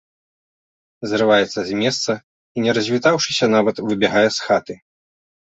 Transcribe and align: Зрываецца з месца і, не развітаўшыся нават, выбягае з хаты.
Зрываецца 1.11 1.59
з 1.67 1.71
месца 1.81 2.11
і, 2.57 2.65
не 2.65 2.71
развітаўшыся 2.79 3.45
нават, 3.55 3.75
выбягае 3.93 4.27
з 4.39 4.49
хаты. 4.49 4.81